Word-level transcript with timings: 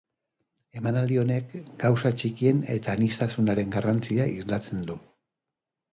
Emanaldi 0.79 1.19
honek, 1.23 1.51
gauza 1.83 2.11
txikien 2.21 2.63
eta 2.79 2.97
aniztasunaren 2.97 3.77
garrantzia 3.77 4.29
islatzen 4.41 4.83
du. 4.89 4.97